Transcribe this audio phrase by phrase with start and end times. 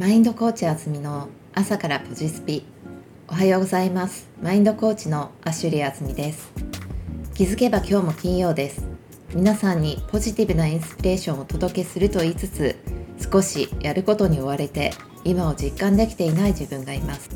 [0.00, 2.64] マインドコーチあずみの朝からポジスピ。
[3.28, 4.30] おはようございます。
[4.40, 6.50] マインドコーチのアシュリーあずみです。
[7.34, 8.88] 気づけば今日も金曜です。
[9.34, 12.76] 皆さんにポジティブなインスピレーションをお届けすると言いつつ
[13.30, 17.28] 少しやることに追われて今を実感できていない自分がいます。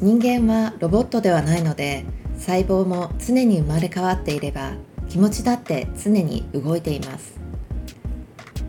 [0.00, 2.06] 人間はロボットではないので
[2.38, 4.72] 細胞も常に生まれ変わっていれば
[5.10, 7.39] 気持ちだって常に動いています。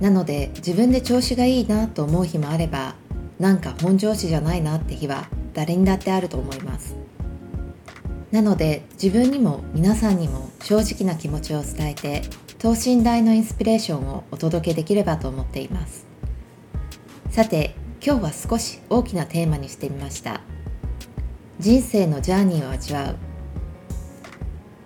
[0.02, 2.96] なので自分で調子がいいなと思う日もあれば
[3.40, 6.96] なんか本調子じゃないなって日は誰にだってあると思います。
[8.32, 12.22] なので自分にも皆さんにも正直な気持ちを伝えて
[12.60, 16.08] 等身大のインスピレーションをお届けできればと思っています。
[17.30, 20.42] さて今日は少し大きなテーマにしてみました。
[21.60, 23.16] 人生のジャーニーを味わう。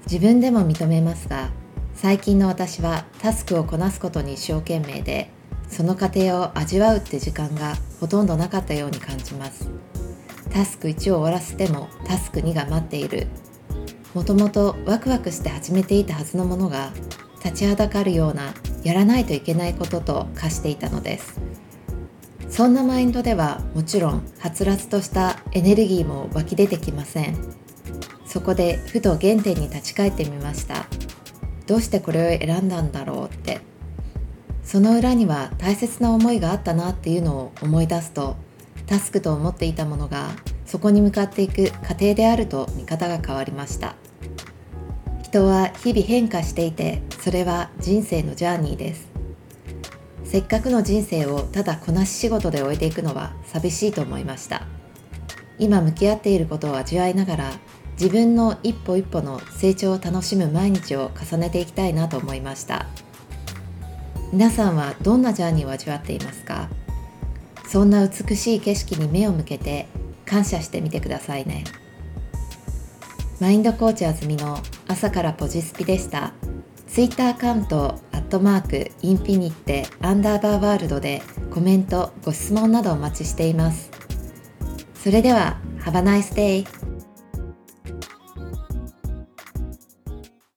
[0.07, 1.51] 自分でも認めますが
[1.95, 5.29] 最近の私はタスクをこなすことに一生懸命で
[5.69, 9.69] その過程を味わうって時間がほとんどなかったように感じます。
[10.51, 13.27] タスク1を終わらせてもタスク2が待っている。
[14.13, 16.91] もともとワクワクして始めていたはずのものが
[17.43, 21.39] 立ちはだかるようなやらないといけないことと化していたのです。
[22.49, 27.37] そんなマインドではもちろんはつらつとしたエネルギーも湧き出てきません。
[28.25, 30.85] そこでふと原点に立ち返ってみました。
[31.67, 33.61] どうしてこれを選んだんだろうって。
[34.65, 38.35] その裏には大切な思いがあったなっていうのを思い出すと
[38.87, 40.31] タスクと思っていたものが
[40.65, 43.95] そこに向かっていく過程であると見方が変わりました。
[45.21, 49.07] 人は日々変化していてそれは人生のジャーニーです。
[50.23, 54.63] せっかくの人生をただこなし仕事で終えていくのは寂しいと思いました。
[55.59, 57.51] 今向き合っていることを味わいながら
[57.99, 62.87] 自分の一歩一歩の成長を楽しむ毎日を重ねていきたいなと思いました。
[64.33, 66.69] 皆さんはどんなジャーニーを味わっていますか？
[67.67, 69.87] そんな美しい景色に目を向けて
[70.25, 71.63] 感謝してみてくださいね。
[73.39, 76.33] マインドコーチあずみの朝からポジスピでした。
[76.87, 81.21] ツイッターアカウントアットマークインフィニッテアンダーバーワールドで
[81.53, 83.89] コメントご質問などお待ちしています。
[84.95, 86.84] それでは Have a nice day!